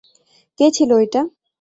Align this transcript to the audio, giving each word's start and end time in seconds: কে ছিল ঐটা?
কে 0.59 0.65
ছিল 0.75 0.89
ঐটা? 0.93 1.21